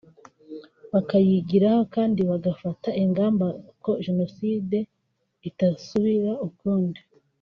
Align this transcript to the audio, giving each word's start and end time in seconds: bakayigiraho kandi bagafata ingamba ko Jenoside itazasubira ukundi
bakayigiraho 0.91 1.81
kandi 1.95 2.19
bagafata 2.29 2.89
ingamba 3.03 3.45
ko 3.83 3.91
Jenoside 4.05 4.77
itazasubira 5.49 6.33
ukundi 6.49 6.99